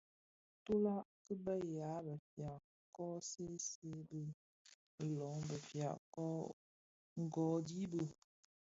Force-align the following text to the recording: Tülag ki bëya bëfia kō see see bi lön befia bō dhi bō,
Tülag 0.63 1.05
ki 1.23 1.33
bëya 1.43 1.91
bëfia 2.05 2.51
kō 2.95 3.05
see 3.29 3.55
see 3.67 3.99
bi 4.09 4.21
lön 5.17 5.39
befia 5.49 5.89
bō 7.37 7.45
dhi 7.67 7.81
bō, 7.91 8.03